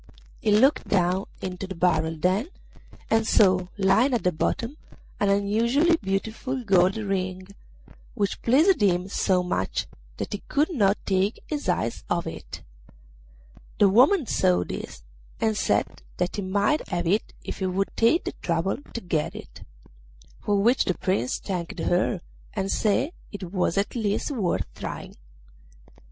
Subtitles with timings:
[0.39, 2.47] He looked down into the barrel then,
[3.11, 4.77] and saw lying at the bottom
[5.19, 7.49] an unusually beautiful gold ring,
[8.15, 9.85] which pleased him so much
[10.17, 12.63] that he could not take his eyes off it.
[13.77, 15.03] The woman saw this,
[15.39, 19.35] and said that he might have it if he would take the trouble to get
[19.35, 19.61] it;
[20.39, 22.21] for which the Prince thanked her,
[22.55, 25.15] and said it was at least worth trying.